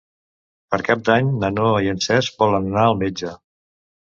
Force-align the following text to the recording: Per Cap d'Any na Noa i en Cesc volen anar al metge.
Per 0.75 0.79
Cap 0.87 1.03
d'Any 1.09 1.29
na 1.43 1.51
Noa 1.57 1.83
i 1.89 1.93
en 1.93 2.01
Cesc 2.07 2.41
volen 2.45 2.67
anar 2.71 2.87
al 2.89 2.99
metge. 3.05 3.37